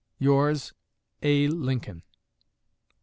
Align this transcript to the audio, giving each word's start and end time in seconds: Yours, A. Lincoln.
Yours, 0.17 0.73
A. 1.21 1.47
Lincoln. 1.49 2.01